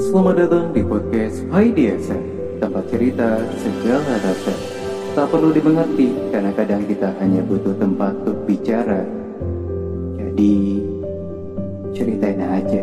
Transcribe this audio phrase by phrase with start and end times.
[0.00, 4.54] Selamat datang di podcast Hai DSM Tempat cerita segala rasa.
[5.12, 9.04] Tak perlu dimengerti karena kadang kita hanya butuh tempat untuk bicara.
[10.16, 10.80] Jadi
[11.92, 12.80] ceritain aja.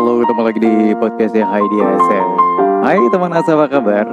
[0.00, 2.28] Halo ketemu lagi di podcastnya Hai DSM
[2.88, 4.08] Hai teman apa kabar?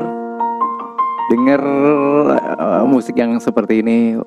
[1.32, 1.64] Dengar
[2.60, 4.20] uh, musik yang seperti ini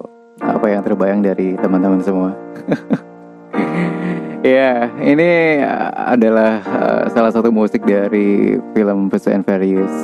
[0.98, 2.34] terbayang dari teman-teman semua?
[4.42, 5.62] ya, ini
[5.94, 9.94] adalah uh, salah satu musik dari film Fast and Furious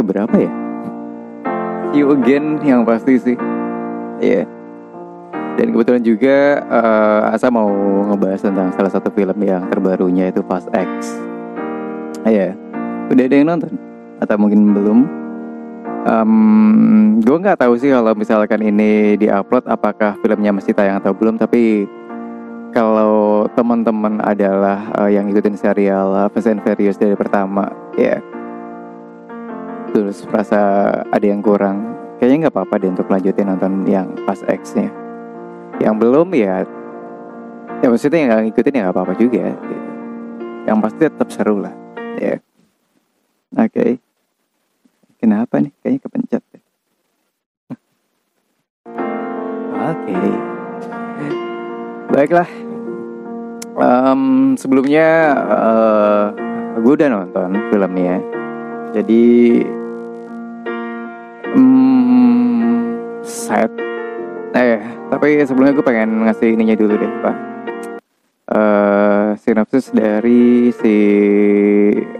[0.00, 0.48] keberapa ya?
[1.92, 3.36] You Again yang pasti sih.
[4.24, 4.48] Iya.
[4.48, 4.48] Yeah.
[5.60, 7.68] Dan kebetulan juga uh, Asa mau
[8.08, 11.12] ngebahas tentang salah satu film yang terbarunya itu Fast X.
[12.24, 12.56] Iya.
[12.56, 13.12] Yeah.
[13.12, 13.76] Udah ada yang nonton?
[14.24, 15.21] Atau mungkin belum?
[16.02, 21.38] Um, gue nggak tahu sih kalau misalkan ini diupload apakah filmnya masih tayang atau belum.
[21.38, 21.86] Tapi
[22.74, 28.20] kalau teman-teman adalah uh, yang ikutin serial Fast and Furious dari pertama, ya, yeah.
[29.92, 30.60] terus merasa
[31.12, 35.02] ada yang kurang, kayaknya nggak apa-apa deh untuk lanjutin nonton yang Fast X-nya
[35.80, 36.66] yang belum ya
[37.82, 39.76] ya maksudnya yang gak ngikutin ya nggak apa-apa juga gitu.
[40.70, 41.74] yang pasti tetap seru lah
[42.22, 42.38] ya yeah.
[43.58, 43.90] oke okay.
[45.22, 45.70] Kenapa nih?
[45.78, 46.42] Kayaknya kepencet
[49.82, 50.06] oke.
[50.08, 50.34] Okay.
[52.12, 52.50] baiklah.
[53.72, 56.24] Um, sebelumnya uh,
[56.76, 58.20] gue udah nonton filmnya.
[58.92, 59.24] Jadi
[61.56, 62.68] um,
[63.24, 63.72] set
[64.52, 67.36] eh tapi sebelumnya gue pengen ngasih ininya dulu deh pak.
[68.52, 70.94] Uh, sinopsis dari si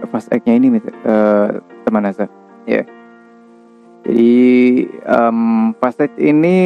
[0.08, 2.24] fast act-nya ini uh, teman Asa
[2.66, 2.82] ya.
[4.02, 4.34] Jadi
[5.06, 5.70] um,
[6.18, 6.58] ini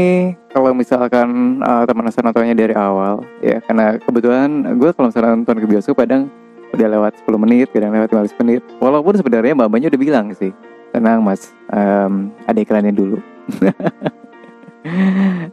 [0.48, 5.66] kalau misalkan uh, teman nontonnya dari awal ya karena kebetulan gue kalau misalnya nonton ke
[5.68, 6.32] bioskop kadang
[6.72, 8.64] udah lewat 10 menit kadang lewat 15 menit.
[8.80, 10.52] Walaupun sebenarnya mbak-mbaknya udah bilang sih
[10.96, 13.20] tenang mas um, ada iklannya dulu.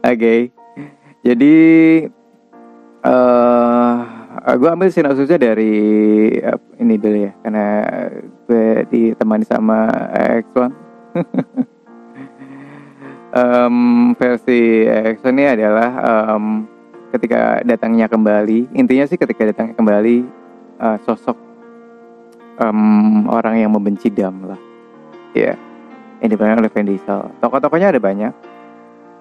[0.00, 0.40] okay.
[1.26, 1.56] jadi
[3.04, 3.73] uh,
[4.44, 5.72] gue ambil sinopsisnya dari
[6.44, 7.66] uh, ini dulu ya, karena
[8.44, 9.88] gue ditemani sama
[10.44, 10.68] X1.
[13.32, 14.84] um, versi
[15.16, 16.68] X1 ini adalah um,
[17.16, 20.16] ketika datangnya kembali, intinya sih ketika datangnya kembali
[20.76, 21.40] uh, sosok
[22.60, 24.60] um, orang yang membenci Dam lah,
[25.32, 25.56] ya, yeah.
[26.20, 27.32] yang diperankan oleh Vin Diesel.
[27.40, 28.53] Tokoh-tokohnya ada banyak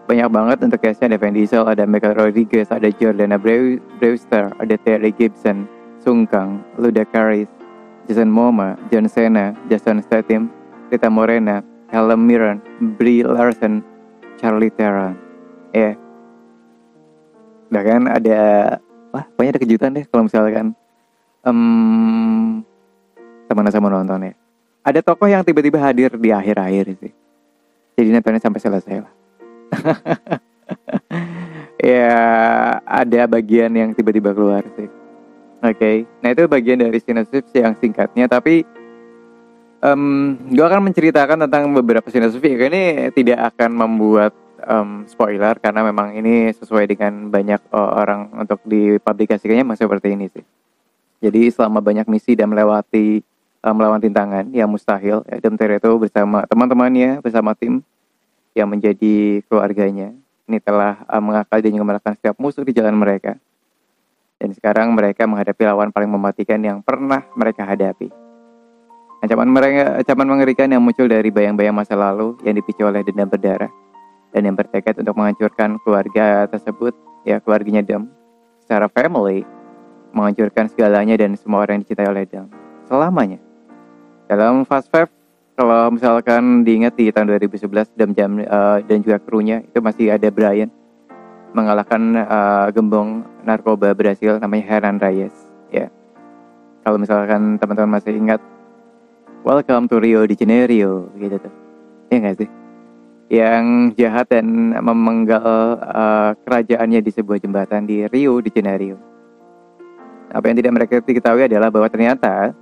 [0.03, 5.15] banyak banget untuk castnya ada Vin Diesel, ada Michael Rodriguez, ada Jordana Brewster, ada Terry
[5.15, 5.63] Gibson,
[6.03, 7.47] Sung Kang, Luda Caris,
[8.07, 10.51] Jason Momoa, John Cena, Jason Statham,
[10.91, 12.59] Rita Morena, Helen Mirren,
[12.99, 13.79] Brie Larson,
[14.35, 15.15] Charlie Theron.
[15.71, 15.79] Ya.
[15.79, 15.95] Yeah.
[17.71, 18.41] Bahkan ada
[19.15, 20.75] wah, pokoknya ada kejutan deh kalau misalkan
[21.47, 22.61] um,
[23.47, 24.33] teman sama nonton ya.
[24.83, 27.13] Ada tokoh yang tiba-tiba hadir di akhir-akhir sih.
[27.95, 29.22] Jadi nontonnya sampai selesai lah.
[31.93, 32.15] ya
[32.83, 34.87] ada bagian yang tiba-tiba keluar sih.
[35.63, 35.95] Oke, okay.
[36.19, 38.67] nah itu bagian dari sinopsis yang singkatnya, tapi
[39.79, 42.43] um, gue akan menceritakan tentang beberapa sinopsis.
[42.43, 44.35] Ini tidak akan membuat
[44.67, 50.27] um, spoiler karena memang ini sesuai dengan banyak uh, orang untuk dipublikasikannya masih seperti ini
[50.31, 50.43] sih.
[51.23, 53.23] Jadi selama banyak misi dan melewati
[53.63, 57.79] melawan tintangan yang mustahil, ya, Dom itu bersama teman-temannya bersama tim
[58.53, 60.13] yang menjadi keluarganya.
[60.49, 63.37] Ini telah uh, mengakal dan juga mengalahkan setiap musuh di jalan mereka.
[64.37, 68.11] Dan sekarang mereka menghadapi lawan paling mematikan yang pernah mereka hadapi.
[69.23, 73.71] Ancaman mereka, ancaman mengerikan yang muncul dari bayang-bayang masa lalu yang dipicu oleh dendam berdarah
[74.35, 76.91] dan yang bertekad untuk menghancurkan keluarga tersebut,
[77.23, 78.11] ya keluarganya Dam,
[78.59, 79.47] secara family,
[80.11, 82.51] menghancurkan segalanya dan semua orang yang dicintai oleh Dam
[82.87, 83.39] selamanya.
[84.27, 85.07] Dalam Fast Five
[85.53, 90.29] kalau misalkan diingat di tahun 2011 dan jam uh, dan juga krunya itu masih ada
[90.33, 90.69] Brian
[91.53, 95.33] mengalahkan uh, gembong narkoba Brasil namanya Heran Reyes
[95.69, 95.93] ya.
[96.81, 98.41] Kalau misalkan teman-teman masih ingat
[99.43, 101.53] Welcome to Rio de Janeiro gitu tuh.
[102.09, 102.49] Ya nggak sih?
[103.27, 103.65] Yang
[103.99, 108.95] jahat dan memenggal uh, kerajaannya di sebuah jembatan di Rio de Janeiro.
[110.33, 112.55] Apa yang tidak mereka ketahui adalah bahwa ternyata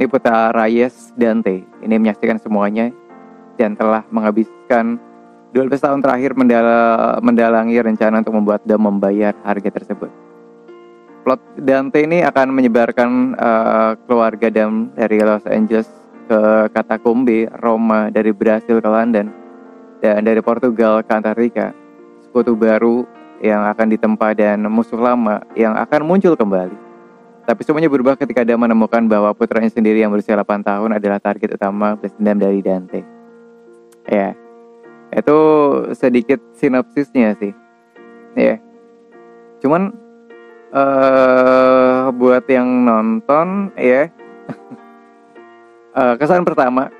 [0.00, 1.60] ini putra Reyes Dante.
[1.84, 2.88] Ini menyaksikan semuanya
[3.60, 4.96] dan telah menghabiskan
[5.52, 6.64] 12 tahun terakhir mendal
[7.20, 10.08] mendalangi rencana untuk membuat Dam membayar harga tersebut.
[11.20, 15.92] Plot Dante ini akan menyebarkan uh, keluarga Dam dari Los Angeles
[16.24, 19.28] ke Katakombe, Roma, dari Brasil ke London,
[20.00, 21.76] dan dari Portugal ke Antartika
[22.24, 23.04] sekutu baru
[23.44, 26.89] yang akan ditempa dan musuh lama yang akan muncul kembali.
[27.48, 31.56] Tapi semuanya berubah ketika dia menemukan bahwa putranya sendiri yang berusia 8 tahun adalah target
[31.56, 33.00] utama balas dendam dari Dante.
[34.06, 34.36] Ya,
[35.14, 35.38] itu
[35.96, 37.52] sedikit sinopsisnya sih.
[38.38, 38.62] Ya,
[39.58, 39.90] cuman
[40.70, 44.06] uh, buat yang nonton ya,
[45.98, 46.94] uh, kesan pertama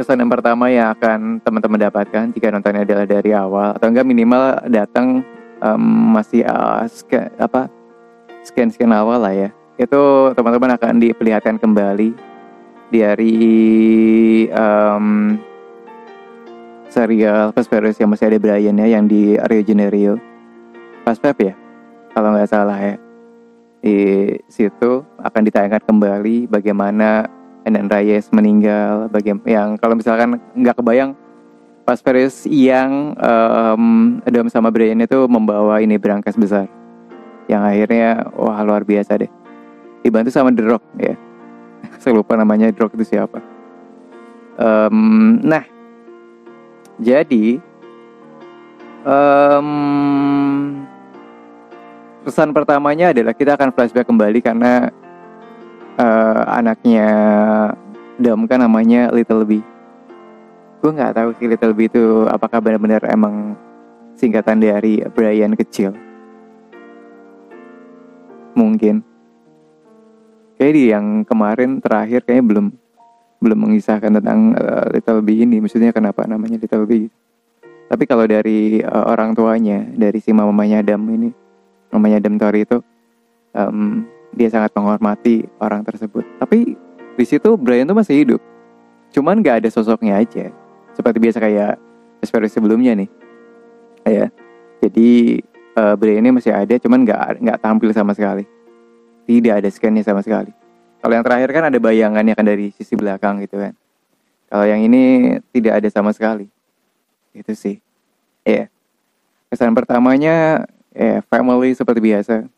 [0.00, 4.56] kesan yang pertama yang akan teman-teman dapatkan jika nontonnya adalah dari awal atau enggak minimal
[4.72, 5.20] datang
[5.60, 7.68] um, masih uh, scan, apa
[8.40, 10.02] scan scan awal lah ya itu
[10.36, 12.12] teman-teman akan diperlihatkan kembali
[12.92, 13.36] dari
[14.52, 15.40] um,
[16.92, 20.20] serial Furious yang masih ada Brian ya yang di Rio Janeiro.
[21.00, 21.56] Fast Pep ya?
[22.12, 23.00] Kalau nggak salah ya.
[23.80, 23.96] Di
[24.52, 27.24] situ akan ditayangkan kembali bagaimana
[27.64, 31.16] Enen Reyes meninggal bagaimana yang kalau misalkan nggak kebayang
[31.88, 36.68] pas Paris yang um, Adam sama Brian itu membawa ini berangkas besar.
[37.48, 39.39] Yang akhirnya wah luar biasa deh
[40.00, 41.14] dibantu sama The Rock ya
[42.00, 43.38] saya lupa namanya The Rock itu siapa
[44.60, 45.64] um, nah
[47.00, 47.56] jadi
[49.04, 49.68] um,
[52.24, 54.92] pesan pertamanya adalah kita akan flashback kembali karena
[55.96, 57.08] uh, anaknya
[58.20, 59.64] Dom kan namanya Little B.
[60.80, 63.56] Gue nggak tahu sih Little B itu apakah benar-benar emang
[64.16, 65.96] singkatan dari Brian kecil.
[68.52, 69.09] Mungkin.
[70.60, 72.66] Kayak di yang kemarin terakhir kayaknya belum
[73.40, 75.56] belum mengisahkan tentang uh, Little B ini.
[75.56, 77.08] Maksudnya kenapa namanya Little B.
[77.88, 81.32] Tapi kalau dari uh, orang tuanya, dari si mamanya Adam ini,
[81.88, 82.78] mamanya Adam Tori itu,
[83.56, 84.04] um,
[84.36, 86.28] dia sangat menghormati orang tersebut.
[86.36, 86.76] Tapi
[87.16, 88.40] di situ Brian tuh masih hidup.
[89.16, 90.52] Cuman gak ada sosoknya aja.
[90.92, 91.80] Seperti biasa kayak
[92.20, 93.08] Esperis sebelumnya nih.
[94.04, 94.28] Ya.
[94.84, 95.40] Jadi
[95.72, 98.44] uh, Brian ini masih ada cuman gak, nggak tampil sama sekali.
[99.30, 100.50] Tidak ada scannya sama sekali.
[100.98, 103.78] Kalau yang terakhir kan ada bayangannya kan dari sisi belakang gitu kan.
[104.50, 106.50] Kalau yang ini tidak ada sama sekali.
[107.30, 107.78] Itu sih.
[108.42, 108.66] Ya.
[108.66, 108.66] Yeah.
[109.54, 112.50] Kesan pertamanya ya family seperti biasa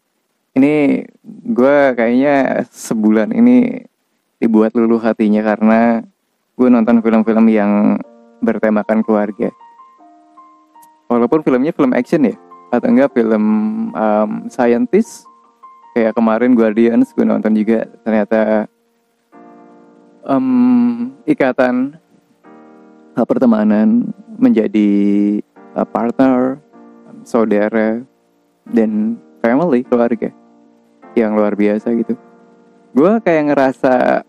[0.53, 1.05] ini
[1.49, 3.89] gue kayaknya sebulan ini
[4.37, 6.05] dibuat luluh hatinya karena
[6.57, 7.97] gue nonton film-film yang
[8.45, 9.49] bertemakan keluarga.
[11.09, 12.37] Walaupun filmnya film action ya,
[12.73, 13.45] atau enggak film
[13.93, 15.29] um, scientist,
[15.93, 18.67] kayak kemarin Guardians gue nonton juga ternyata
[20.25, 21.97] um, ikatan
[23.17, 24.91] uh, pertemanan menjadi
[25.77, 26.59] uh, partner,
[27.23, 28.01] saudara,
[28.73, 30.33] dan family keluarga
[31.13, 32.17] yang luar biasa gitu.
[32.97, 34.25] Gue kayak ngerasa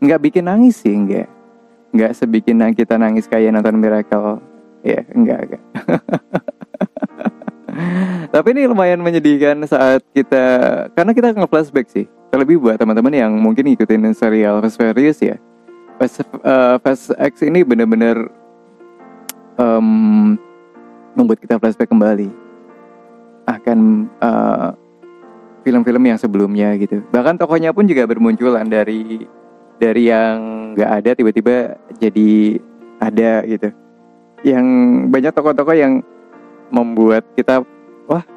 [0.00, 1.28] nggak um, bikin nangis sih enggak
[1.96, 4.42] nggak sebikin kita nangis kayak nonton Miracle.
[4.84, 5.62] Ya enggak enggak
[8.36, 10.44] tapi ini lumayan menyedihkan saat kita
[10.92, 15.40] karena kita nge-flashback sih terlebih buat teman-teman yang mungkin ngikutin serial Fast Furious ya
[15.96, 18.28] Fast, uh, Fast X ini bener-bener
[19.56, 20.36] um,
[21.16, 22.28] membuat kita flashback kembali
[23.48, 24.76] akan uh,
[25.64, 27.00] film-film yang sebelumnya gitu.
[27.10, 29.24] Bahkan tokohnya pun juga bermunculan dari
[29.80, 30.36] dari yang
[30.76, 32.60] nggak ada tiba-tiba jadi
[33.00, 33.72] ada gitu.
[34.44, 34.66] Yang
[35.08, 36.04] banyak tokoh-tokoh yang
[36.68, 37.64] membuat kita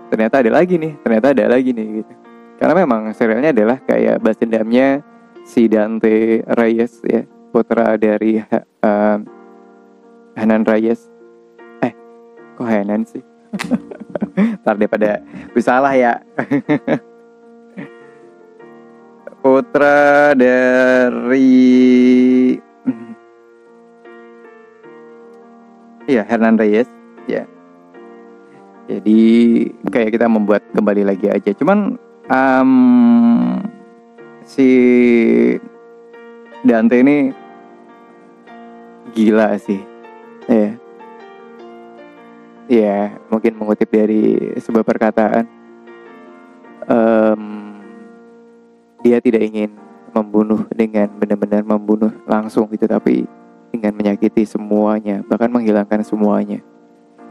[0.10, 2.14] ternyata ada lagi nih, ternyata ada lagi nih gitu.
[2.60, 5.00] Karena memang serialnya adalah kayak balas dendamnya
[5.48, 7.24] si Dante Reyes ya,
[7.54, 8.44] putra dari
[8.84, 9.18] uh,
[10.36, 11.08] Hanan Reyes.
[11.86, 11.94] Eh,
[12.60, 13.24] kok Hanan sih?
[14.66, 15.24] Ntar daripada
[15.62, 16.20] salah ya.
[19.40, 21.48] Putra dari
[26.10, 26.90] Iya, Hernan Reyes,
[27.30, 27.46] ya.
[28.90, 29.22] Jadi
[30.00, 31.52] kayak kita membuat kembali lagi aja.
[31.52, 32.00] Cuman
[32.32, 32.72] um,
[34.48, 34.70] si
[36.64, 37.36] Dante ini
[39.12, 39.84] gila sih.
[40.48, 40.80] Ya
[42.70, 45.50] ya mungkin mengutip dari sebuah perkataan
[46.86, 47.44] um,
[49.02, 49.74] dia tidak ingin
[50.14, 53.26] membunuh dengan benar-benar membunuh langsung gitu tapi
[53.74, 56.62] dengan menyakiti semuanya bahkan menghilangkan semuanya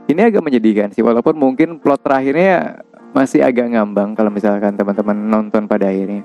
[0.08, 5.64] ini agak menyedihkan sih walaupun mungkin plot terakhirnya masih agak ngambang kalau misalkan teman-teman nonton
[5.68, 6.24] pada akhirnya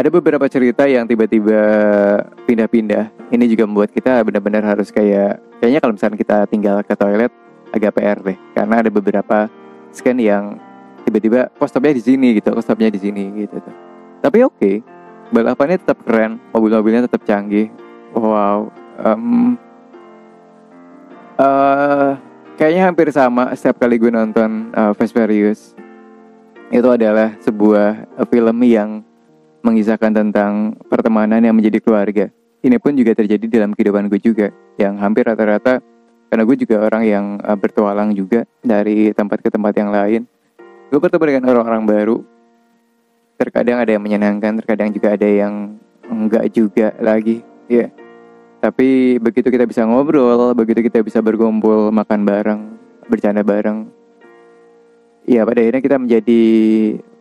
[0.00, 1.60] ada beberapa cerita yang tiba-tiba
[2.48, 3.12] pindah-pindah.
[3.28, 7.28] Ini juga membuat kita benar-benar harus kayak kayaknya kalau misalnya kita tinggal ke toilet
[7.76, 9.52] agak PR deh karena ada beberapa
[9.92, 10.56] scan yang
[11.04, 13.60] tiba-tiba kok stopnya di sini gitu, kok stopnya di sini gitu.
[14.24, 14.74] Tapi oke, okay,
[15.28, 17.68] balapannya tetap keren, mobil-mobilnya tetap canggih.
[18.16, 18.72] Wow,
[19.04, 19.54] um,
[21.36, 21.99] uh,
[22.60, 25.72] kayaknya hampir sama setiap kali gue nonton uh, Furious
[26.68, 29.00] itu adalah sebuah uh, film yang
[29.64, 32.28] mengisahkan tentang pertemanan yang menjadi keluarga.
[32.60, 35.80] Ini pun juga terjadi dalam kehidupan gue juga, yang hampir rata-rata
[36.28, 40.28] karena gue juga orang yang uh, bertualang juga dari tempat ke tempat yang lain.
[40.92, 42.16] Gue bertemu dengan orang-orang baru.
[43.40, 45.80] Terkadang ada yang menyenangkan, terkadang juga ada yang
[46.12, 47.40] enggak juga lagi.
[47.72, 47.88] Ya.
[47.88, 47.99] Yeah.
[48.60, 52.60] Tapi begitu kita bisa ngobrol, begitu kita bisa berkumpul, makan bareng,
[53.08, 53.88] bercanda bareng,
[55.24, 56.42] ya pada akhirnya kita menjadi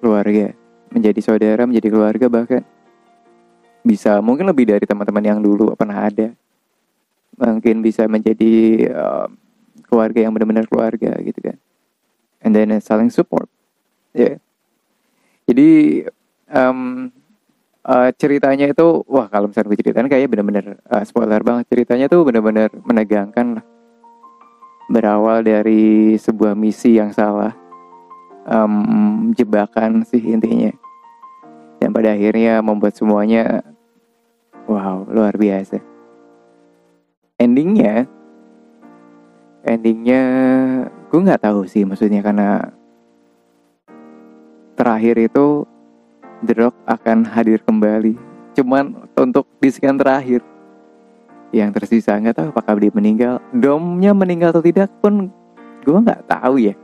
[0.03, 2.65] keluarga menjadi saudara, menjadi keluarga bahkan
[3.85, 6.33] bisa mungkin lebih dari teman-teman yang dulu pernah ada.
[7.39, 9.27] Mungkin bisa menjadi uh,
[9.87, 11.57] keluarga yang benar-benar keluarga gitu kan.
[12.43, 13.47] And then saling support.
[14.11, 14.35] Ya.
[14.35, 14.37] Yeah.
[15.47, 15.69] Jadi
[16.51, 17.09] um,
[17.89, 21.65] uh, ceritanya itu wah kalau misalnya gue ceritain kayak benar-benar uh, spoiler banget.
[21.73, 23.65] Ceritanya tuh benar-benar menegangkan lah.
[24.89, 27.53] Berawal dari sebuah misi yang salah.
[28.49, 30.73] Um, jebakan sih intinya.
[31.81, 33.65] Dan pada akhirnya membuat semuanya
[34.69, 35.81] wow luar biasa.
[37.39, 38.05] Endingnya
[39.63, 40.23] endingnya
[41.11, 42.71] gue nggak tahu sih maksudnya karena
[44.79, 45.67] terakhir itu
[46.45, 48.15] The Rock akan hadir kembali
[48.55, 50.43] cuman untuk di sekian terakhir
[51.55, 55.31] yang tersisa nggak tahu apakah dia meninggal domnya meninggal atau tidak pun
[55.83, 56.75] gue nggak tahu ya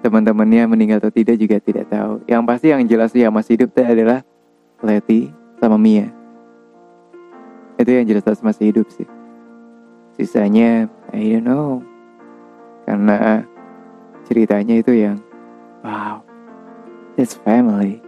[0.00, 2.24] teman-temannya meninggal atau tidak juga tidak tahu.
[2.24, 4.24] Yang pasti yang jelas yang masih hidup itu adalah
[4.80, 5.28] Letty
[5.60, 6.08] sama Mia.
[7.76, 9.08] Itu yang jelas masih hidup sih.
[10.16, 11.68] Sisanya I don't know.
[12.88, 13.44] Karena
[14.24, 15.20] ceritanya itu yang
[15.84, 16.24] wow,
[17.16, 18.00] this family.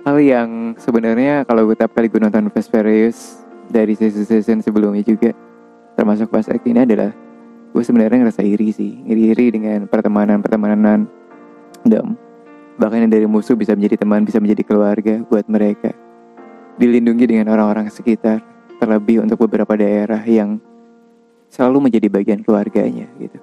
[0.00, 5.36] Hal yang sebenarnya kalau gue tiap kali gue nonton Fast Furious dari season-season sebelumnya juga
[5.92, 7.12] termasuk pas ini adalah
[7.76, 8.96] gue sebenarnya ngerasa iri sih.
[9.04, 11.04] Iri-iri dengan pertemanan-pertemanan
[11.84, 12.16] dan
[12.80, 15.92] bahkan yang dari musuh bisa menjadi teman bisa menjadi keluarga buat mereka.
[16.80, 18.40] Dilindungi dengan orang-orang sekitar
[18.80, 20.64] terlebih untuk beberapa daerah yang
[21.52, 23.36] selalu menjadi bagian keluarganya gitu.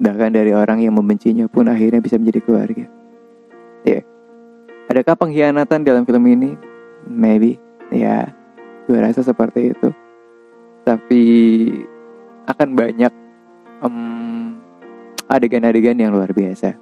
[0.00, 3.01] Bahkan dari orang yang membencinya pun akhirnya bisa menjadi keluarga.
[4.92, 6.54] Adakah pengkhianatan dalam film ini
[7.08, 7.56] maybe
[7.88, 8.28] ya
[8.86, 9.88] gue rasa seperti itu
[10.84, 11.22] tapi
[12.46, 13.12] akan banyak
[13.82, 14.58] um,
[15.30, 16.74] adegan-adegan yang luar biasa.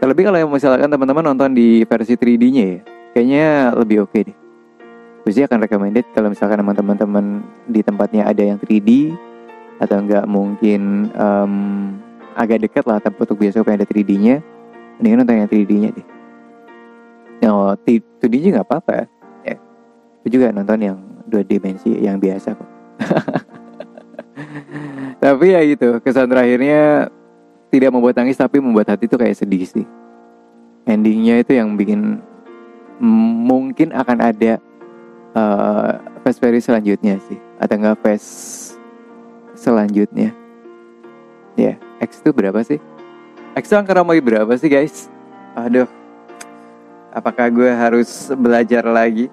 [0.00, 2.80] Terlebih kalau misalkan teman-teman nonton di versi 3D-nya ya,
[3.12, 4.36] kayaknya lebih oke okay deh.
[5.20, 9.12] Biasanya akan recommended kalau misalkan teman-teman di tempatnya ada yang 3D
[9.80, 11.54] atau enggak mungkin um,
[12.36, 14.36] agak dekat lah tapi untuk biasa pengen ada 3D-nya,
[14.96, 16.06] mendingan nonton yang 3D-nya deh.
[17.50, 19.10] Oh, 2D-nya nggak apa-apa
[19.42, 19.58] ya.
[20.22, 22.70] Aku juga nonton yang dua dimensi yang biasa kok.
[25.22, 27.12] tapi ya gitu kesan terakhirnya
[27.68, 29.86] tidak membuat nangis tapi membuat hati tuh kayak sedih sih
[30.88, 32.24] endingnya itu yang bikin
[33.46, 34.56] mungkin akan ada
[35.36, 38.30] uh, fast peri selanjutnya sih atau enggak fast
[39.52, 40.32] selanjutnya
[41.54, 41.76] ya yeah.
[42.00, 42.80] X itu berapa sih
[43.60, 45.12] X itu angka berapa sih guys
[45.52, 45.99] aduh
[47.10, 49.30] apakah gue harus belajar lagi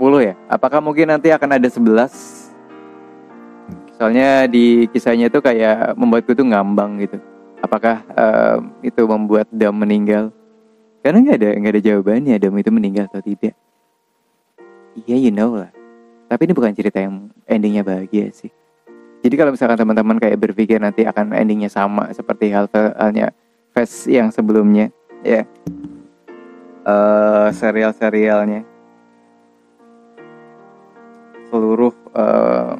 [0.00, 0.34] 10 ya?
[0.48, 2.48] Apakah mungkin nanti akan ada 11?
[4.00, 7.20] Soalnya di kisahnya itu kayak membuatku tuh ngambang gitu.
[7.60, 10.32] Apakah um, itu membuat Dam meninggal?
[11.04, 13.52] Karena nggak ada nggak ada jawabannya Dam itu meninggal atau tidak.
[15.04, 15.68] Iya, yeah, you know lah.
[16.32, 18.48] Tapi ini bukan cerita yang endingnya bahagia sih.
[19.20, 23.36] Jadi kalau misalkan teman-teman kayak berpikir nanti akan endingnya sama seperti hal halnya
[23.70, 24.90] Fast yang sebelumnya,
[25.22, 25.44] ya, yeah.
[26.82, 28.66] uh, serial-serialnya
[31.50, 32.74] seluruh uh,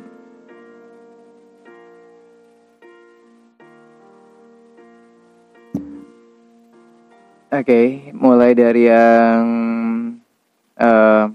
[7.51, 9.43] Oke, okay, mulai dari yang
[10.79, 11.27] uh,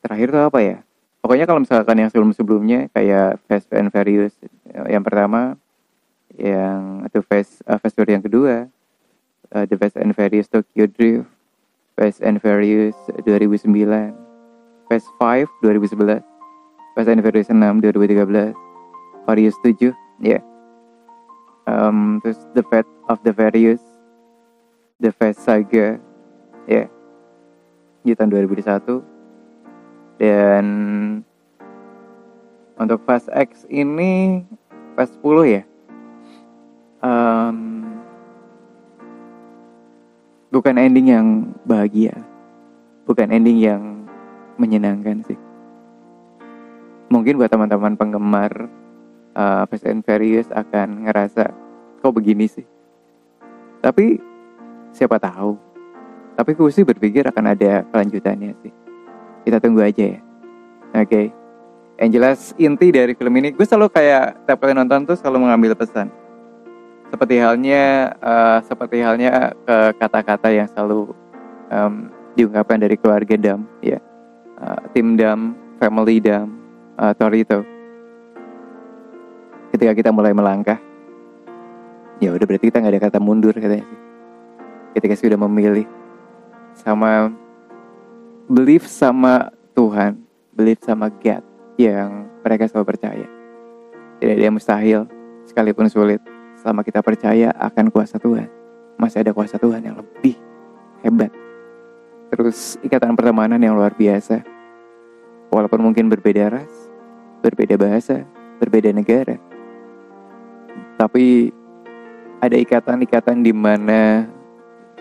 [0.00, 0.87] terakhir tuh apa ya?
[1.28, 4.32] Pokoknya kalau misalkan yang sebelum-sebelumnya kayak Fast and Furious
[4.88, 5.60] yang pertama,
[6.40, 8.64] yang itu Fast uh, Fast Furious yang kedua,
[9.52, 11.28] uh, The Fast and Furious Tokyo Drift,
[12.00, 12.96] Fast and Furious
[13.28, 13.68] 2009,
[14.88, 16.24] Phase 5 2011
[16.96, 18.56] Fast and Furious 6 2013
[19.28, 19.92] Furious 7
[20.24, 20.42] ya yeah.
[21.68, 23.84] um, terus The Fate of the Furious
[24.96, 26.00] The Fast Saga
[26.64, 26.88] ya yeah.
[28.00, 29.17] di tahun 2001
[30.18, 30.64] dan
[32.74, 34.42] untuk Fast X ini
[34.98, 35.62] Fast 10 ya?
[36.98, 37.86] Um,
[40.50, 41.26] bukan ending yang
[41.62, 42.18] bahagia.
[43.06, 43.82] Bukan ending yang
[44.58, 45.38] menyenangkan sih.
[47.08, 48.66] Mungkin buat teman-teman penggemar
[49.38, 51.54] uh, Fast and Furious akan ngerasa
[52.02, 52.66] kok begini sih?
[53.78, 54.18] Tapi
[54.90, 55.54] siapa tahu.
[56.34, 58.87] Tapi gue sih berpikir akan ada kelanjutannya sih
[59.48, 60.20] kita tunggu aja ya.
[60.92, 61.08] Oke.
[61.08, 61.26] Okay.
[61.98, 65.74] yang jelas inti dari film ini gue selalu kayak tiap kali nonton tuh selalu mengambil
[65.74, 66.12] pesan.
[67.10, 71.10] Seperti halnya uh, seperti halnya ke kata-kata yang selalu
[71.72, 72.06] um,
[72.38, 73.98] diungkapkan dari keluarga Dam ya.
[74.62, 76.54] Uh, tim Dam family Dam
[77.02, 77.66] uh, Torito.
[79.74, 80.78] Ketika kita mulai melangkah
[82.22, 84.00] ya udah berarti kita nggak ada kata mundur katanya sih.
[84.94, 85.86] Ketika sudah memilih
[86.78, 87.34] sama
[88.48, 90.16] belief sama Tuhan
[90.56, 91.44] belief sama God
[91.78, 93.28] yang mereka selalu percaya.
[94.18, 95.06] Tidak ada yang mustahil
[95.46, 96.18] sekalipun sulit.
[96.58, 98.50] Selama kita percaya akan kuasa Tuhan
[98.98, 100.34] masih ada kuasa Tuhan yang lebih
[101.06, 101.30] hebat.
[102.34, 104.42] Terus ikatan pertemanan yang luar biasa.
[105.54, 106.74] Walaupun mungkin berbeda ras
[107.38, 108.26] berbeda bahasa
[108.58, 109.38] berbeda negara.
[110.98, 111.54] Tapi
[112.42, 114.26] ada ikatan-ikatan di mana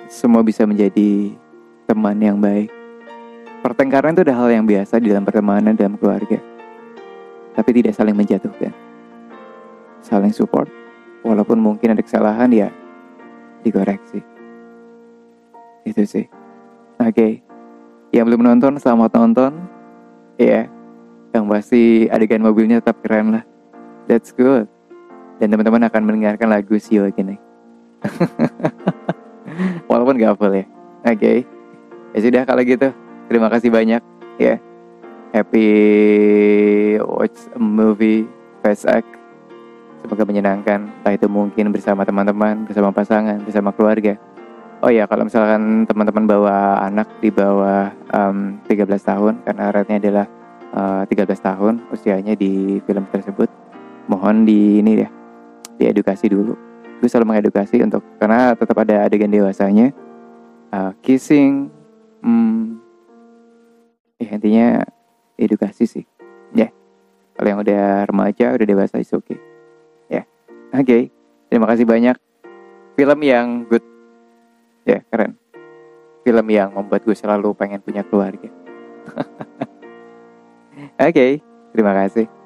[0.06, 1.34] semua bisa menjadi
[1.90, 2.77] teman yang baik.
[3.68, 6.40] Pertengkaran itu adalah hal yang biasa di dalam pertemanan dalam keluarga.
[7.52, 8.72] Tapi tidak saling menjatuhkan.
[10.00, 10.72] Saling support.
[11.28, 12.72] Walaupun mungkin ada kesalahan ya
[13.68, 14.24] dikoreksi.
[15.84, 16.24] Itu sih.
[17.04, 17.12] Oke.
[17.12, 17.32] Okay.
[18.16, 19.52] Yang belum nonton selamat nonton.
[20.40, 20.48] Ya.
[20.48, 20.66] Yeah.
[21.36, 23.44] Yang pasti adegan mobilnya tetap keren lah.
[24.08, 24.72] That's good
[25.38, 27.38] dan teman-teman akan mendengarkan lagu See You Again
[29.90, 30.66] walaupun gak full ya
[31.06, 31.38] oke okay.
[32.14, 32.90] ya sudah kalau gitu
[33.28, 34.02] terima kasih banyak
[34.40, 34.58] ya.
[35.36, 35.68] Happy
[37.04, 38.26] watch a movie
[38.64, 39.06] face act.
[40.02, 40.88] Semoga menyenangkan.
[40.88, 44.16] Entah itu mungkin bersama teman-teman bersama pasangan bersama keluarga.
[44.80, 50.26] Oh ya kalau misalkan teman-teman bawa anak di bawah um, 13 tahun karena rate-nya adalah
[50.78, 53.50] uh, 13 tahun usianya di film tersebut
[54.06, 55.10] mohon di ini ya
[55.78, 56.54] diedukasi dulu.
[56.98, 59.94] Gue selalu mengedukasi untuk karena tetap ada adegan dewasanya.
[60.68, 61.72] Uh, kissing
[62.22, 62.78] hmm,
[64.18, 64.68] ya intinya
[65.38, 66.06] edukasi sih
[66.54, 66.72] ya yeah.
[67.38, 69.38] kalau yang udah remaja udah dewasa is oke okay.
[70.10, 70.26] ya yeah.
[70.74, 71.02] oke okay.
[71.50, 72.18] terima kasih banyak
[72.98, 73.86] film yang good
[74.86, 75.38] ya yeah, keren
[76.26, 78.50] film yang membuat gue selalu pengen punya keluarga
[80.98, 81.40] oke okay.
[81.72, 82.37] terima kasih